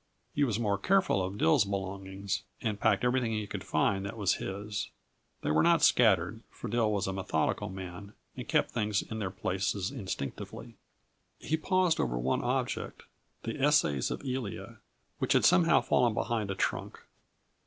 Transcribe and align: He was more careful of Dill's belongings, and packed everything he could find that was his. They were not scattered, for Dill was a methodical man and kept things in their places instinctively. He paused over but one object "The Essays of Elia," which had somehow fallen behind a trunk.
He 0.33 0.43
was 0.43 0.59
more 0.59 0.79
careful 0.79 1.21
of 1.21 1.37
Dill's 1.37 1.63
belongings, 1.63 2.41
and 2.59 2.79
packed 2.79 3.03
everything 3.05 3.33
he 3.33 3.45
could 3.45 3.63
find 3.63 4.03
that 4.03 4.17
was 4.17 4.37
his. 4.41 4.89
They 5.43 5.51
were 5.51 5.61
not 5.61 5.83
scattered, 5.83 6.41
for 6.49 6.67
Dill 6.69 6.91
was 6.91 7.05
a 7.05 7.13
methodical 7.13 7.69
man 7.69 8.13
and 8.35 8.47
kept 8.47 8.71
things 8.71 9.03
in 9.03 9.19
their 9.19 9.29
places 9.29 9.91
instinctively. 9.91 10.73
He 11.37 11.55
paused 11.55 11.99
over 11.99 12.15
but 12.15 12.23
one 12.23 12.41
object 12.41 13.03
"The 13.43 13.61
Essays 13.63 14.09
of 14.09 14.23
Elia," 14.25 14.77
which 15.19 15.33
had 15.33 15.45
somehow 15.45 15.81
fallen 15.81 16.15
behind 16.15 16.49
a 16.49 16.55
trunk. 16.55 16.99